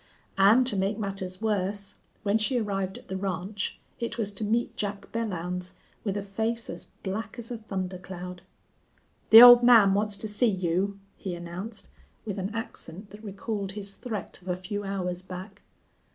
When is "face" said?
6.23-6.71